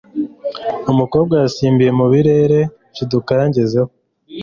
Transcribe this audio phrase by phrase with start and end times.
[0.91, 2.59] umukobwa yasimbiye mubirere
[2.91, 3.89] nshiduka yanjyezeho